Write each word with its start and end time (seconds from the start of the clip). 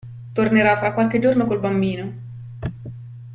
Tornerà 0.33 0.77
fra 0.79 0.93
qualche 0.93 1.19
giorno 1.19 1.45
col 1.45 1.59
bambino. 1.59 2.13